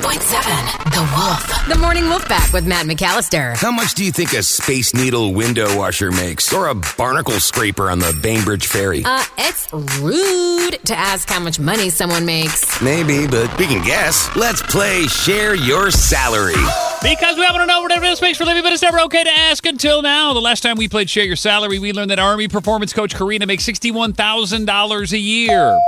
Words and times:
100.7 0.00 0.94
The 0.94 1.14
Wolf. 1.14 1.68
The 1.68 1.78
Morning 1.78 2.04
Wolf 2.04 2.24
Pack 2.24 2.52
with 2.54 2.66
Matt 2.66 2.86
McAllister. 2.86 3.54
How 3.56 3.70
much 3.70 3.94
do 3.94 4.02
you 4.02 4.10
think 4.10 4.32
a 4.32 4.42
Space 4.42 4.94
Needle 4.94 5.34
window 5.34 5.76
washer 5.76 6.10
makes? 6.10 6.52
Or 6.54 6.68
a 6.68 6.74
barnacle 6.74 7.38
scraper 7.38 7.90
on 7.90 7.98
the 7.98 8.18
Bainbridge 8.22 8.66
Ferry? 8.66 9.02
Uh, 9.04 9.22
it's 9.38 9.70
rude 10.00 10.78
to 10.86 10.96
ask 10.96 11.28
how 11.28 11.40
much 11.40 11.60
money 11.60 11.90
someone 11.90 12.24
makes. 12.24 12.80
Maybe, 12.80 13.26
but 13.26 13.56
we 13.58 13.66
can 13.66 13.84
guess. 13.84 14.34
Let's 14.36 14.62
play 14.62 15.06
Share 15.06 15.54
Your 15.54 15.90
Salary. 15.90 16.54
Because 17.02 17.38
we 17.38 17.44
happen 17.44 17.60
to 17.60 17.66
know 17.66 17.80
what 17.80 17.92
everyone 17.92 18.10
else 18.10 18.20
makes 18.20 18.36
for 18.36 18.44
living, 18.44 18.62
but 18.62 18.72
it's 18.72 18.82
never 18.82 19.00
okay 19.00 19.24
to 19.24 19.30
ask 19.30 19.64
until 19.64 20.02
now. 20.02 20.34
The 20.34 20.40
last 20.40 20.62
time 20.62 20.76
we 20.76 20.86
played 20.86 21.08
Share 21.08 21.24
Your 21.24 21.34
Salary, 21.34 21.78
we 21.78 21.94
learned 21.94 22.10
that 22.10 22.18
Army 22.18 22.46
performance 22.46 22.92
coach 22.92 23.14
Karina 23.14 23.46
makes 23.46 23.66
$61,000 23.66 25.12
a 25.12 25.18
year. 25.18 25.80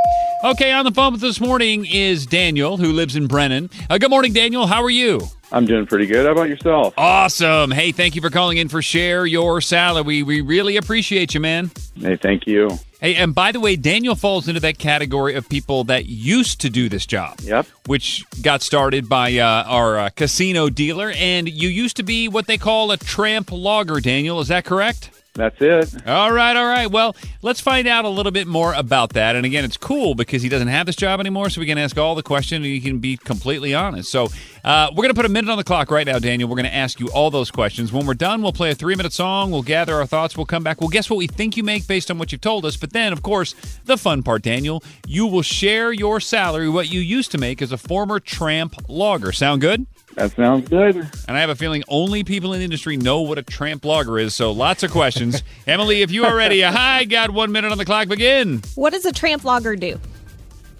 Okay, 0.42 0.72
on 0.72 0.86
the 0.86 0.90
phone 0.90 1.12
with 1.12 1.22
us 1.22 1.36
this 1.36 1.40
morning 1.40 1.84
is 1.84 2.24
Daniel, 2.24 2.78
who 2.78 2.92
lives 2.92 3.14
in 3.14 3.26
Brennan. 3.26 3.68
Uh, 3.90 3.98
good 3.98 4.08
morning, 4.10 4.32
Daniel. 4.32 4.66
How 4.66 4.82
are 4.82 4.90
you? 4.90 5.20
I'm 5.52 5.66
doing 5.66 5.84
pretty 5.84 6.06
good. 6.06 6.24
How 6.24 6.32
about 6.32 6.48
yourself? 6.48 6.94
Awesome. 6.96 7.70
Hey, 7.70 7.92
thank 7.92 8.14
you 8.14 8.22
for 8.22 8.30
calling 8.30 8.56
in 8.56 8.68
for 8.68 8.80
Share 8.80 9.26
Your 9.26 9.60
Salary. 9.60 10.22
We 10.22 10.40
really 10.40 10.78
appreciate 10.78 11.34
you, 11.34 11.40
man. 11.40 11.70
Hey, 12.00 12.16
thank 12.16 12.46
you. 12.46 12.78
Hey, 13.02 13.16
and 13.16 13.34
by 13.34 13.50
the 13.50 13.58
way, 13.58 13.74
Daniel 13.74 14.14
falls 14.14 14.46
into 14.46 14.60
that 14.60 14.78
category 14.78 15.34
of 15.34 15.48
people 15.48 15.82
that 15.84 16.06
used 16.06 16.60
to 16.60 16.70
do 16.70 16.88
this 16.88 17.04
job. 17.04 17.40
Yep. 17.40 17.66
Which 17.86 18.24
got 18.42 18.62
started 18.62 19.08
by 19.08 19.38
uh, 19.38 19.64
our 19.66 19.98
uh, 19.98 20.10
casino 20.10 20.68
dealer. 20.70 21.10
And 21.16 21.48
you 21.48 21.68
used 21.68 21.96
to 21.96 22.04
be 22.04 22.28
what 22.28 22.46
they 22.46 22.58
call 22.58 22.92
a 22.92 22.96
tramp 22.96 23.50
logger, 23.50 23.98
Daniel. 23.98 24.38
Is 24.38 24.46
that 24.48 24.64
correct? 24.64 25.10
That's 25.34 25.56
it. 25.62 26.06
All 26.06 26.30
right, 26.30 26.54
all 26.54 26.66
right. 26.66 26.90
Well, 26.90 27.16
let's 27.40 27.60
find 27.60 27.88
out 27.88 28.04
a 28.04 28.08
little 28.08 28.32
bit 28.32 28.46
more 28.46 28.74
about 28.74 29.14
that. 29.14 29.34
And 29.34 29.46
again, 29.46 29.64
it's 29.64 29.78
cool 29.78 30.14
because 30.14 30.42
he 30.42 30.50
doesn't 30.50 30.68
have 30.68 30.84
this 30.84 30.94
job 30.94 31.20
anymore, 31.20 31.48
so 31.48 31.60
we 31.60 31.66
can 31.66 31.78
ask 31.78 31.96
all 31.96 32.14
the 32.14 32.22
questions 32.22 32.58
and 32.58 32.66
he 32.66 32.80
can 32.80 32.98
be 32.98 33.16
completely 33.16 33.74
honest. 33.74 34.10
So 34.10 34.28
uh, 34.62 34.88
we're 34.90 35.04
going 35.04 35.08
to 35.08 35.14
put 35.14 35.24
a 35.24 35.30
minute 35.30 35.50
on 35.50 35.56
the 35.56 35.64
clock 35.64 35.90
right 35.90 36.06
now, 36.06 36.18
Daniel. 36.18 36.50
We're 36.50 36.56
going 36.56 36.66
to 36.66 36.74
ask 36.74 37.00
you 37.00 37.08
all 37.08 37.30
those 37.30 37.50
questions. 37.50 37.92
When 37.92 38.04
we're 38.04 38.12
done, 38.12 38.42
we'll 38.42 38.52
play 38.52 38.72
a 38.72 38.74
three 38.74 38.94
minute 38.94 39.14
song. 39.14 39.50
We'll 39.50 39.62
gather 39.62 39.94
our 39.94 40.06
thoughts. 40.06 40.36
We'll 40.36 40.44
come 40.44 40.62
back. 40.62 40.82
We'll 40.82 40.90
guess 40.90 41.08
what 41.08 41.16
we 41.16 41.26
think 41.26 41.56
you 41.56 41.62
make 41.62 41.86
based 41.86 42.10
on 42.10 42.18
what 42.18 42.30
you've 42.30 42.42
told 42.42 42.66
us. 42.66 42.76
But 42.76 42.92
then, 42.92 43.14
of 43.14 43.22
course, 43.22 43.54
the 43.86 43.96
fun 43.96 44.22
part, 44.22 44.42
Daniel, 44.42 44.82
you 45.06 45.26
will 45.26 45.42
share 45.42 45.92
your 45.92 46.20
salary, 46.20 46.68
what 46.68 46.90
you 46.90 47.00
used 47.00 47.30
to 47.30 47.38
make 47.38 47.62
as 47.62 47.72
a 47.72 47.78
former 47.78 48.20
tramp 48.20 48.74
logger. 48.86 49.32
Sound 49.32 49.62
good? 49.62 49.86
That 50.14 50.32
sounds 50.32 50.68
good. 50.68 50.96
And 50.96 51.36
I 51.36 51.40
have 51.40 51.50
a 51.50 51.54
feeling 51.54 51.82
only 51.88 52.22
people 52.22 52.52
in 52.52 52.58
the 52.58 52.64
industry 52.64 52.96
know 52.96 53.22
what 53.22 53.38
a 53.38 53.42
tramp 53.42 53.84
logger 53.84 54.18
is, 54.18 54.34
so 54.34 54.52
lots 54.52 54.82
of 54.82 54.90
questions. 54.90 55.42
Emily, 55.66 56.02
if 56.02 56.10
you 56.10 56.24
are 56.24 56.36
ready, 56.36 56.60
hi, 56.60 57.04
got 57.04 57.30
one 57.30 57.50
minute 57.50 57.72
on 57.72 57.78
the 57.78 57.84
clock, 57.84 58.08
begin. 58.08 58.62
What 58.74 58.92
does 58.92 59.06
a 59.06 59.12
tramp 59.12 59.44
logger 59.44 59.76
do? 59.76 59.98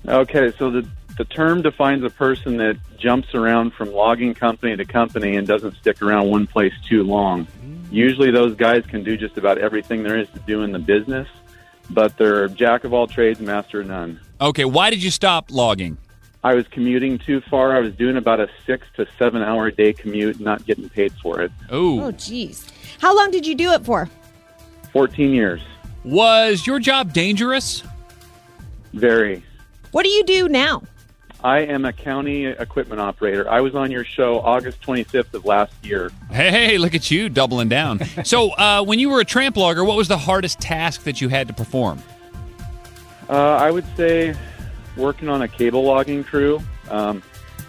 Okay, 0.06 0.52
so 0.58 0.70
the 0.70 0.86
the 1.18 1.24
term 1.26 1.62
defines 1.62 2.02
a 2.04 2.10
person 2.10 2.56
that 2.56 2.76
jumps 2.96 3.34
around 3.34 3.74
from 3.74 3.92
logging 3.92 4.34
company 4.34 4.76
to 4.76 4.84
company 4.84 5.36
and 5.36 5.46
doesn't 5.46 5.76
stick 5.76 6.00
around 6.00 6.30
one 6.30 6.46
place 6.46 6.72
too 6.88 7.02
long. 7.02 7.46
Usually, 7.90 8.30
those 8.30 8.56
guys 8.56 8.84
can 8.86 9.04
do 9.04 9.16
just 9.16 9.36
about 9.36 9.58
everything 9.58 10.02
there 10.02 10.18
is 10.18 10.28
to 10.30 10.38
do 10.40 10.62
in 10.62 10.72
the 10.72 10.78
business, 10.78 11.28
but 11.90 12.16
they're 12.16 12.48
jack 12.48 12.84
of 12.84 12.94
all 12.94 13.06
trades, 13.06 13.40
master 13.40 13.82
of 13.82 13.88
none. 13.88 14.20
Okay, 14.40 14.64
why 14.64 14.90
did 14.90 15.02
you 15.02 15.10
stop 15.10 15.50
logging? 15.50 15.98
I 16.44 16.54
was 16.54 16.66
commuting 16.68 17.18
too 17.18 17.40
far. 17.42 17.76
I 17.76 17.80
was 17.80 17.94
doing 17.94 18.16
about 18.16 18.40
a 18.40 18.48
six 18.66 18.86
to 18.96 19.06
seven 19.18 19.42
hour 19.42 19.66
a 19.68 19.72
day 19.72 19.92
commute, 19.92 20.40
not 20.40 20.64
getting 20.66 20.88
paid 20.88 21.12
for 21.22 21.40
it. 21.40 21.52
Oh, 21.70 22.00
Oh, 22.00 22.12
jeez. 22.12 22.68
How 23.00 23.16
long 23.16 23.30
did 23.30 23.46
you 23.46 23.54
do 23.54 23.70
it 23.72 23.84
for? 23.84 24.08
14 24.92 25.32
years. 25.32 25.60
was 26.04 26.66
your 26.66 26.78
job 26.80 27.12
dangerous? 27.12 27.82
Very. 28.92 29.42
What 29.92 30.02
do 30.04 30.08
you 30.10 30.24
do 30.24 30.48
now? 30.48 30.82
I 31.44 31.60
am 31.60 31.84
a 31.84 31.92
county 31.92 32.46
equipment 32.46 33.00
operator. 33.00 33.48
I 33.50 33.60
was 33.60 33.74
on 33.74 33.90
your 33.90 34.04
show 34.04 34.40
August 34.40 34.80
25th 34.82 35.34
of 35.34 35.44
last 35.44 35.72
year. 35.82 36.10
Hey, 36.30 36.78
look 36.78 36.94
at 36.94 37.10
you 37.10 37.28
doubling 37.28 37.68
down. 37.68 38.00
so, 38.24 38.50
uh, 38.52 38.82
when 38.84 38.98
you 39.00 39.08
were 39.10 39.20
a 39.20 39.24
tramp 39.24 39.56
logger, 39.56 39.84
what 39.84 39.96
was 39.96 40.06
the 40.08 40.18
hardest 40.18 40.60
task 40.60 41.02
that 41.04 41.20
you 41.20 41.28
had 41.28 41.48
to 41.48 41.54
perform? 41.54 42.00
Uh, 43.28 43.32
I 43.56 43.70
would 43.70 43.84
say 43.96 44.34
working 44.96 45.28
on 45.28 45.42
a 45.42 45.48
cable 45.48 45.82
logging 45.82 46.24
crew. 46.24 46.60
Um, 46.90 47.22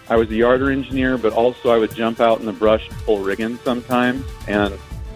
I 0.08 0.16
was 0.16 0.30
a 0.30 0.34
yarder 0.34 0.70
engineer, 0.70 1.16
but 1.16 1.32
also 1.32 1.70
I 1.70 1.78
would 1.78 1.94
jump 1.94 2.20
out 2.20 2.40
in 2.40 2.46
the 2.46 2.52
brush 2.52 2.88
and 2.88 2.98
pull 3.04 3.18
rigging 3.20 3.56
sometimes, 3.58 4.24
and 4.46 4.74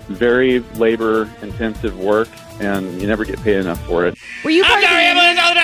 very 0.08 0.60
labor 0.76 1.30
intensive 1.42 1.98
work, 1.98 2.28
and 2.60 3.00
you 3.00 3.06
never 3.06 3.24
get 3.24 3.38
paid 3.42 3.56
enough 3.56 3.84
for 3.86 4.06
it. 4.06 4.16
Were 4.44 4.50
you 4.50 4.64
part 4.64 4.78
I'm 4.78 4.84
of 4.84 4.91
sorry, 4.91 5.08
the 5.08 5.14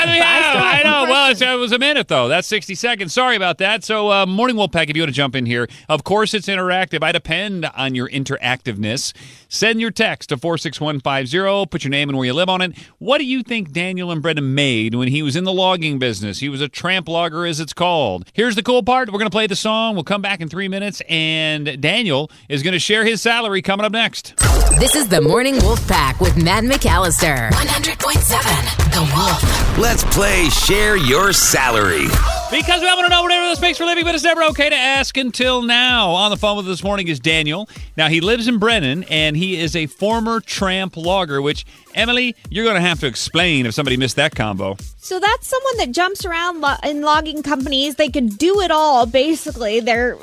I 0.09 0.17
yeah, 0.17 0.25
have 0.25 0.57
I 0.57 0.83
know. 0.83 1.11
Well, 1.11 1.31
it's, 1.31 1.41
it 1.41 1.59
was 1.59 1.73
a 1.73 1.79
minute, 1.79 2.09
though. 2.09 2.29
That's 2.29 2.47
60 2.49 2.75
seconds. 2.75 3.13
Sorry 3.13 3.37
about 3.37 3.59
that. 3.59 3.85
So, 3.85 4.11
uh, 4.11 4.27
Morning 4.27 4.57
Wolf 4.57 4.73
Pack, 4.73 4.91
if 4.91 4.97
you 4.97 5.03
want 5.03 5.11
to 5.11 5.15
jump 5.15 5.37
in 5.37 5.47
here, 5.47 5.69
of 5.89 6.05
course 6.05 6.35
it's 6.35 6.49
interactive. 6.49 7.03
I 7.03 7.13
depend 7.13 7.67
on 7.67 7.95
your 7.95 8.09
interactiveness. 8.09 9.13
Send 9.49 9.81
your 9.81 9.91
text 9.91 10.31
to 10.31 10.37
46150. 10.37 11.67
Put 11.71 11.85
your 11.85 11.91
name 11.91 12.09
and 12.09 12.19
where 12.19 12.27
you 12.27 12.33
live 12.33 12.49
on 12.49 12.61
it. 12.61 12.77
What 12.99 13.19
do 13.19 13.25
you 13.25 13.43
think 13.43 13.73
Daniel 13.73 14.11
and 14.11 14.21
Brendan 14.21 14.55
made 14.55 14.95
when 14.95 15.09
he 15.09 15.23
was 15.23 15.37
in 15.37 15.45
the 15.45 15.53
logging 15.53 15.99
business? 15.99 16.41
He 16.41 16.49
was 16.49 16.61
a 16.61 16.69
tramp 16.69 17.09
logger, 17.09 17.47
as 17.47 17.61
it's 17.61 17.73
called. 17.73 18.29
Here's 18.33 18.57
the 18.57 18.63
cool 18.63 18.83
part. 18.83 19.09
We're 19.13 19.19
going 19.19 19.31
to 19.31 19.35
play 19.35 19.47
the 19.47 19.57
song. 19.57 19.95
We'll 19.95 20.05
come 20.05 20.23
back 20.23 20.41
in 20.41 20.49
three 20.49 20.69
minutes, 20.69 21.03
and 21.09 21.81
Daniel 21.81 22.31
is 22.49 22.63
going 22.63 22.73
to 22.73 22.81
share 22.81 23.05
his 23.05 23.23
salary 23.23 23.63
coming 23.63 23.87
up 23.87 23.93
next. 23.93 24.35
This 24.81 24.97
is 24.97 25.09
the 25.09 25.21
Morning 25.21 25.57
Wolf 25.61 25.87
Pack 25.87 26.21
with 26.21 26.37
Matt 26.43 26.65
McAllister. 26.65 27.51
100.7 27.51 28.93
The 28.93 29.15
Wolf. 29.15 29.79
Let's 29.79 29.94
play 30.03 30.49
Share 30.49 30.97
Your 30.97 31.33
Salary. 31.33 32.07
Because 32.51 32.81
we 32.81 32.87
happen 32.87 33.05
to 33.05 33.11
know 33.11 33.23
whatever 33.23 33.47
this 33.49 33.61
makes 33.61 33.79
for 33.79 33.85
living, 33.85 34.05
but 34.05 34.15
it's 34.15 34.25
never 34.25 34.43
okay 34.45 34.69
to 34.69 34.77
ask 34.77 35.17
until 35.17 35.63
now. 35.63 36.11
On 36.11 36.31
the 36.31 36.37
phone 36.37 36.57
with 36.57 36.67
us 36.67 36.73
this 36.79 36.85
morning 36.85 37.09
is 37.09 37.21
Daniel. 37.21 37.69
Now, 37.97 38.09
he 38.09 38.21
lives 38.21 38.49
in 38.49 38.59
Brennan, 38.59 39.05
and 39.05 39.37
he 39.37 39.61
is 39.61 39.77
a 39.77 39.87
former 39.87 40.41
tramp 40.41 40.97
logger, 40.97 41.41
which, 41.43 41.65
Emily, 41.95 42.35
you're 42.51 42.65
going 42.65 42.77
to 42.77 42.81
have 42.81 43.01
to 43.01 43.07
explain 43.07 43.67
if 43.67 43.75
somebody 43.75 43.97
missed 43.97 44.17
that 44.17 44.35
combo. 44.35 44.77
So 44.99 45.21
that's 45.21 45.47
someone 45.47 45.77
that 45.79 45.91
jumps 45.93 46.25
around 46.25 46.61
lo- 46.63 46.77
in 46.83 47.03
logging 47.03 47.43
companies. 47.43 47.97
They 47.97 48.09
can 48.09 48.29
do 48.29 48.61
it 48.63 48.71
all, 48.71 49.05
basically. 49.07 49.81
They're, 49.81 50.17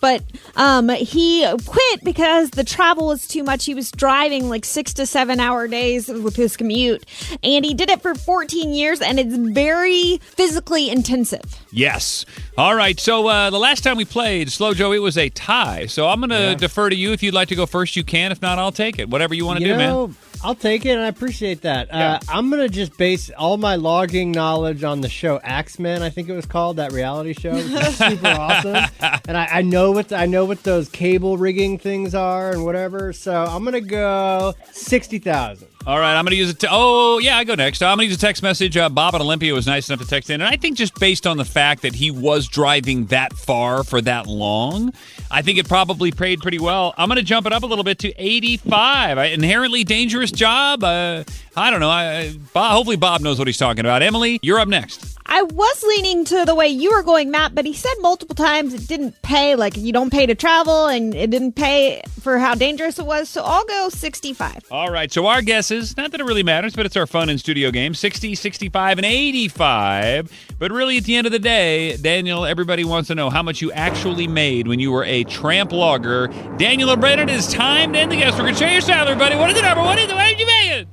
but 0.00 0.22
um, 0.56 0.88
he 0.88 1.46
quit 1.66 2.02
because 2.04 2.50
the 2.50 2.64
travel 2.64 3.06
was 3.06 3.28
too 3.28 3.44
much. 3.44 3.64
He 3.64 3.74
was 3.74 3.90
driving 3.92 4.48
like 4.48 4.64
six 4.64 4.92
to 4.94 5.06
seven 5.06 5.38
hour 5.38 5.68
days 5.68 6.08
with 6.08 6.34
his 6.36 6.56
commute, 6.56 7.04
and 7.44 7.64
he 7.64 7.74
did 7.74 7.90
it 7.90 8.02
for 8.02 8.14
14 8.16 8.74
years, 8.74 9.00
and 9.00 9.20
it's 9.20 9.36
very 9.36 10.18
physically 10.18 10.90
intensive. 10.90 11.60
Yes. 11.70 12.26
All 12.58 12.74
right. 12.74 12.98
So 12.98 13.28
uh, 13.28 13.50
the 13.50 13.58
last 13.58 13.82
time 13.84 13.96
we 13.96 14.04
played 14.04 14.50
Slow 14.50 14.74
Joe, 14.74 14.92
it 14.92 14.98
was 14.98 15.16
a 15.16 15.28
tie. 15.30 15.86
So 15.86 16.08
I'm 16.08 16.20
going 16.20 16.30
to 16.30 16.56
defer 16.56 16.88
to 16.88 16.96
you. 16.96 17.12
If 17.12 17.22
you'd 17.22 17.34
like 17.34 17.48
to 17.48 17.54
go 17.56 17.66
first, 17.66 17.94
you 17.96 18.02
can. 18.04 18.32
If 18.32 18.42
not, 18.42 18.58
I'll 18.58 18.72
take 18.72 18.98
it. 18.98 19.08
Whatever 19.08 19.34
you 19.34 19.46
want 19.46 19.58
to 19.60 19.64
You 19.64 19.72
do, 19.74 19.78
know, 19.78 20.06
man. 20.08 20.16
I'll 20.42 20.54
take 20.54 20.84
it, 20.84 20.90
and 20.90 21.00
I 21.00 21.10
appreciate 21.14 21.62
that. 21.62 21.92
Uh, 21.92 22.18
I'm 22.28 22.50
gonna 22.50 22.68
just 22.68 22.96
base 22.96 23.30
all 23.30 23.56
my 23.56 23.76
logging 23.76 24.32
knowledge 24.32 24.82
on 24.82 25.00
the 25.00 25.08
show 25.08 25.40
Ax 25.42 25.78
Men. 25.78 26.02
I 26.02 26.10
think 26.10 26.28
it 26.28 26.32
was 26.32 26.46
called 26.46 26.76
that 26.76 26.92
reality 26.92 27.34
show. 27.34 27.56
super 27.90 28.26
awesome, 28.28 28.84
and 29.28 29.36
I, 29.36 29.48
I 29.50 29.62
know 29.62 29.92
what 29.92 30.12
I 30.12 30.26
know 30.26 30.44
what 30.44 30.62
those 30.62 30.88
cable 30.88 31.36
rigging 31.36 31.78
things 31.78 32.14
are 32.14 32.50
and 32.50 32.64
whatever. 32.64 33.12
So 33.12 33.44
I'm 33.44 33.64
gonna 33.64 33.80
go 33.80 34.54
sixty 34.72 35.18
thousand. 35.18 35.68
All 35.86 35.98
right, 35.98 36.16
I'm 36.16 36.24
going 36.24 36.30
to 36.30 36.36
use 36.36 36.48
it. 36.48 36.60
Te- 36.60 36.68
oh, 36.70 37.18
yeah, 37.18 37.36
I 37.36 37.44
go 37.44 37.54
next. 37.54 37.82
I'm 37.82 37.98
going 37.98 38.06
to 38.06 38.10
use 38.10 38.16
a 38.16 38.20
text 38.20 38.42
message. 38.42 38.74
Uh, 38.74 38.88
Bob 38.88 39.14
at 39.14 39.20
Olympia 39.20 39.52
was 39.52 39.66
nice 39.66 39.90
enough 39.90 40.00
to 40.00 40.06
text 40.06 40.30
in. 40.30 40.40
And 40.40 40.48
I 40.48 40.56
think 40.56 40.78
just 40.78 40.94
based 40.98 41.26
on 41.26 41.36
the 41.36 41.44
fact 41.44 41.82
that 41.82 41.94
he 41.94 42.10
was 42.10 42.48
driving 42.48 43.04
that 43.06 43.34
far 43.34 43.84
for 43.84 44.00
that 44.00 44.26
long, 44.26 44.94
I 45.30 45.42
think 45.42 45.58
it 45.58 45.68
probably 45.68 46.10
paid 46.10 46.40
pretty 46.40 46.58
well. 46.58 46.94
I'm 46.96 47.08
going 47.10 47.18
to 47.18 47.22
jump 47.22 47.46
it 47.46 47.52
up 47.52 47.64
a 47.64 47.66
little 47.66 47.84
bit 47.84 47.98
to 47.98 48.14
85. 48.16 49.18
I, 49.18 49.24
inherently 49.26 49.84
dangerous 49.84 50.30
job. 50.30 50.82
Uh, 50.82 51.24
I 51.54 51.70
don't 51.70 51.80
know. 51.80 51.90
I, 51.90 52.34
Bob, 52.54 52.72
hopefully, 52.72 52.96
Bob 52.96 53.20
knows 53.20 53.38
what 53.38 53.46
he's 53.46 53.58
talking 53.58 53.80
about. 53.80 54.02
Emily, 54.02 54.38
you're 54.42 54.60
up 54.60 54.68
next. 54.68 55.13
I 55.36 55.42
was 55.42 55.82
leaning 55.82 56.24
to 56.26 56.44
the 56.44 56.54
way 56.54 56.68
you 56.68 56.92
were 56.92 57.02
going, 57.02 57.28
Matt, 57.28 57.56
but 57.56 57.64
he 57.64 57.72
said 57.72 57.92
multiple 57.98 58.36
times 58.36 58.72
it 58.72 58.86
didn't 58.86 59.20
pay. 59.22 59.56
Like 59.56 59.76
you 59.76 59.92
don't 59.92 60.12
pay 60.12 60.26
to 60.26 60.36
travel, 60.36 60.86
and 60.86 61.12
it 61.12 61.28
didn't 61.28 61.54
pay 61.54 62.02
for 62.20 62.38
how 62.38 62.54
dangerous 62.54 63.00
it 63.00 63.04
was. 63.04 63.28
So 63.28 63.42
I'll 63.42 63.64
go 63.64 63.88
65. 63.88 64.66
All 64.70 64.92
right. 64.92 65.10
So 65.10 65.26
our 65.26 65.42
guesses, 65.42 65.96
not 65.96 66.12
that 66.12 66.20
it 66.20 66.24
really 66.24 66.44
matters, 66.44 66.76
but 66.76 66.86
it's 66.86 66.96
our 66.96 67.08
fun 67.08 67.28
in 67.30 67.38
studio 67.38 67.72
game 67.72 67.94
60, 67.94 68.36
65, 68.36 68.98
and 68.98 69.04
85. 69.04 70.54
But 70.56 70.70
really, 70.70 70.98
at 70.98 71.04
the 71.04 71.16
end 71.16 71.26
of 71.26 71.32
the 71.32 71.40
day, 71.40 71.96
Daniel, 71.96 72.46
everybody 72.46 72.84
wants 72.84 73.08
to 73.08 73.16
know 73.16 73.28
how 73.28 73.42
much 73.42 73.60
you 73.60 73.72
actually 73.72 74.28
made 74.28 74.68
when 74.68 74.78
you 74.78 74.92
were 74.92 75.02
a 75.02 75.24
tramp 75.24 75.72
logger. 75.72 76.28
Daniel 76.58 76.90
O'Brien, 76.90 77.18
it 77.18 77.28
is 77.28 77.52
time 77.52 77.92
to 77.94 77.98
end 77.98 78.12
the 78.12 78.16
guess. 78.18 78.34
We're 78.34 78.42
going 78.42 78.54
to 78.54 78.60
share 78.60 78.70
your 78.70 78.80
salary, 78.80 79.16
buddy. 79.16 79.34
What 79.34 79.50
is 79.50 79.56
the 79.56 79.62
number? 79.62 79.82
What 79.82 79.98
is 79.98 80.06
the, 80.06 80.14
what 80.14 80.28
did 80.28 80.38
you 80.38 80.46
make 80.46 80.70
it? 80.70 80.88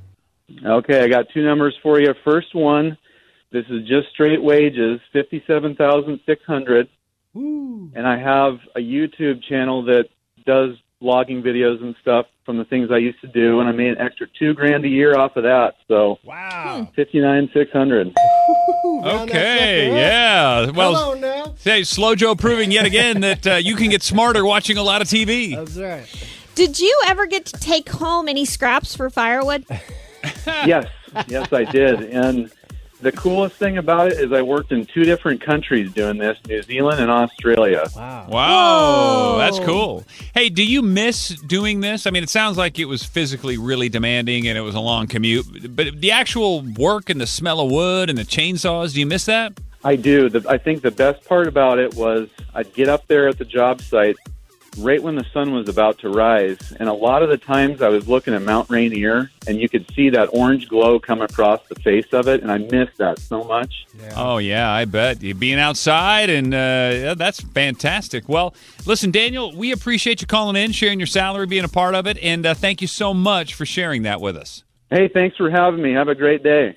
Okay, 0.66 1.04
I 1.04 1.06
got 1.06 1.26
two 1.32 1.44
numbers 1.44 1.78
for 1.80 2.00
you. 2.00 2.12
First 2.24 2.56
one, 2.56 2.98
this 3.52 3.66
is 3.68 3.86
just 3.86 4.08
straight 4.12 4.42
wages, 4.42 5.00
fifty-seven 5.12 5.76
thousand 5.76 6.20
six 6.26 6.42
hundred, 6.44 6.88
and 7.34 8.06
I 8.06 8.18
have 8.18 8.58
a 8.74 8.80
YouTube 8.80 9.42
channel 9.48 9.84
that 9.84 10.08
does 10.46 10.76
logging 11.00 11.42
videos 11.42 11.82
and 11.82 11.94
stuff 12.00 12.26
from 12.44 12.58
the 12.58 12.64
things 12.64 12.90
I 12.90 12.98
used 12.98 13.20
to 13.20 13.28
do, 13.28 13.60
and 13.60 13.68
I 13.68 13.72
made 13.72 13.88
an 13.88 13.98
extra 13.98 14.26
two 14.38 14.54
grand 14.54 14.84
a 14.84 14.88
year 14.88 15.18
off 15.18 15.36
of 15.36 15.44
that. 15.44 15.74
So 15.88 16.18
wow, 16.24 16.88
fifty-nine 16.96 17.50
six 17.52 17.70
hundred. 17.72 18.16
Okay, 19.04 19.88
yeah. 19.94 20.70
Well, 20.70 20.94
Hello 20.94 21.14
now. 21.14 21.54
say 21.56 21.82
Slow 21.82 22.14
Joe 22.14 22.34
proving 22.34 22.70
yet 22.70 22.86
again 22.86 23.20
that 23.20 23.46
uh, 23.46 23.54
you 23.56 23.76
can 23.76 23.90
get 23.90 24.02
smarter 24.02 24.44
watching 24.44 24.76
a 24.78 24.82
lot 24.82 25.02
of 25.02 25.08
TV. 25.08 25.54
That's 25.56 25.76
right. 25.76 26.06
Did 26.54 26.78
you 26.78 27.02
ever 27.06 27.26
get 27.26 27.46
to 27.46 27.58
take 27.58 27.88
home 27.88 28.28
any 28.28 28.44
scraps 28.44 28.94
for 28.94 29.08
firewood? 29.10 29.64
yes, 30.46 30.86
yes, 31.26 31.52
I 31.52 31.64
did. 31.64 32.02
And 32.04 32.52
the 33.02 33.12
coolest 33.12 33.56
thing 33.56 33.78
about 33.78 34.12
it 34.12 34.18
is 34.18 34.32
I 34.32 34.42
worked 34.42 34.72
in 34.72 34.86
two 34.86 35.04
different 35.04 35.40
countries 35.40 35.92
doing 35.92 36.18
this: 36.18 36.38
New 36.46 36.62
Zealand 36.62 37.00
and 37.00 37.10
Australia. 37.10 37.84
Wow. 37.94 38.28
Wow, 38.28 39.36
that's 39.38 39.58
cool. 39.58 40.04
Hey, 40.34 40.48
do 40.48 40.64
you 40.64 40.82
miss 40.82 41.28
doing 41.28 41.80
this? 41.80 42.06
I 42.06 42.10
mean, 42.10 42.22
it 42.22 42.30
sounds 42.30 42.56
like 42.56 42.78
it 42.78 42.86
was 42.86 43.04
physically 43.04 43.58
really 43.58 43.88
demanding 43.88 44.46
and 44.48 44.56
it 44.56 44.62
was 44.62 44.74
a 44.74 44.80
long 44.80 45.06
commute, 45.08 45.76
but 45.76 46.00
the 46.00 46.12
actual 46.12 46.62
work 46.62 47.10
and 47.10 47.20
the 47.20 47.26
smell 47.26 47.60
of 47.60 47.70
wood 47.70 48.08
and 48.08 48.16
the 48.16 48.24
chainsaws, 48.24 48.94
do 48.94 49.00
you 49.00 49.06
miss 49.06 49.26
that? 49.26 49.52
I 49.84 49.96
do. 49.96 50.28
The, 50.28 50.48
I 50.48 50.58
think 50.58 50.82
the 50.82 50.92
best 50.92 51.24
part 51.24 51.48
about 51.48 51.78
it 51.78 51.94
was 51.94 52.28
I'd 52.54 52.72
get 52.72 52.88
up 52.88 53.08
there 53.08 53.28
at 53.28 53.38
the 53.38 53.44
job 53.44 53.80
site 53.80 54.16
right 54.78 55.02
when 55.02 55.16
the 55.16 55.24
sun 55.32 55.52
was 55.52 55.68
about 55.68 55.98
to 55.98 56.08
rise, 56.08 56.72
and 56.78 56.88
a 56.88 56.92
lot 56.92 57.22
of 57.22 57.28
the 57.28 57.36
times 57.36 57.82
I 57.82 57.88
was 57.88 58.08
looking 58.08 58.34
at 58.34 58.42
Mount 58.42 58.70
Rainier, 58.70 59.30
and 59.46 59.58
you 59.58 59.68
could 59.68 59.90
see 59.94 60.10
that 60.10 60.28
orange 60.32 60.68
glow 60.68 60.98
come 60.98 61.20
across 61.20 61.60
the 61.68 61.74
face 61.76 62.12
of 62.12 62.28
it, 62.28 62.42
and 62.42 62.50
I 62.50 62.58
missed 62.58 62.98
that 62.98 63.18
so 63.18 63.44
much. 63.44 63.86
Oh 64.16 64.38
yeah, 64.38 64.70
I 64.70 64.84
bet 64.84 65.22
you 65.22 65.34
being 65.34 65.58
outside 65.58 66.30
and 66.30 66.54
uh, 66.54 66.56
yeah, 66.56 67.14
that's 67.14 67.40
fantastic. 67.40 68.28
Well, 68.28 68.54
listen, 68.86 69.10
Daniel, 69.10 69.54
we 69.54 69.72
appreciate 69.72 70.20
you 70.20 70.26
calling 70.26 70.56
in, 70.56 70.72
sharing 70.72 70.98
your 70.98 71.06
salary, 71.06 71.46
being 71.46 71.64
a 71.64 71.68
part 71.68 71.94
of 71.94 72.06
it, 72.06 72.18
and 72.22 72.44
uh, 72.46 72.54
thank 72.54 72.80
you 72.80 72.88
so 72.88 73.14
much 73.14 73.54
for 73.54 73.66
sharing 73.66 74.02
that 74.02 74.20
with 74.20 74.36
us. 74.36 74.64
Hey, 74.90 75.08
thanks 75.08 75.36
for 75.36 75.50
having 75.50 75.82
me. 75.82 75.92
Have 75.92 76.08
a 76.08 76.14
great 76.14 76.42
day. 76.42 76.76